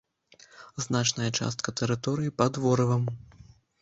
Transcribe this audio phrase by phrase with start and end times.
[0.85, 3.03] Значная частка тэрыторыі пад ворывам.